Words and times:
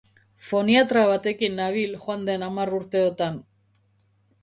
Foniatra 0.45 1.03
batekin 1.11 1.55
nabil 1.63 1.95
joan 2.07 2.27
den 2.33 2.49
hamar 2.49 2.75
urteotan. 2.81 3.41